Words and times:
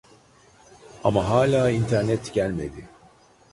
Ama 1.03 1.29
hala 1.29 1.69
İnternet 1.69 2.33
gelmedi 2.33 2.89